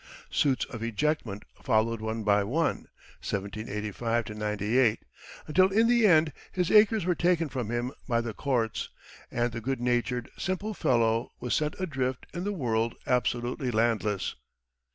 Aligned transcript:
Suits 0.31 0.65
of 0.65 0.81
ejectment 0.81 1.45
followed 1.61 2.01
one 2.01 2.23
by 2.23 2.43
one 2.43 2.87
(1785 3.21 4.29
98), 4.29 4.99
until 5.45 5.69
in 5.69 5.87
the 5.87 6.07
end 6.07 6.33
his 6.51 6.71
acres 6.71 7.05
were 7.05 7.13
taken 7.13 7.47
from 7.47 7.69
him 7.69 7.91
by 8.07 8.19
the 8.19 8.33
courts, 8.33 8.89
and 9.29 9.51
the 9.51 9.61
good 9.61 9.77
hearted, 9.77 10.29
simple 10.39 10.73
fellow 10.73 11.31
was 11.39 11.53
sent 11.53 11.75
adrift 11.79 12.25
in 12.33 12.45
the 12.45 12.51
world 12.51 12.95
absolutely 13.05 13.69
landless. 13.69 14.33